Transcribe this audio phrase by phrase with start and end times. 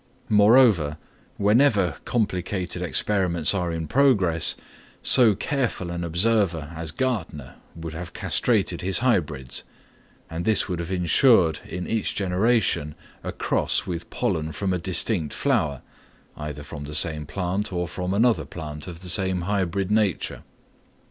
[0.29, 0.97] Moreover,
[1.37, 4.55] whenever complicated experiments are in progress,
[5.03, 9.63] so careful an observer as Gärtner would have castrated his hybrids,
[10.27, 15.35] and this would have insured in each generation a cross with pollen from a distinct
[15.35, 15.83] flower,
[16.35, 20.41] either from the same plant or from another plant of the same hybrid nature.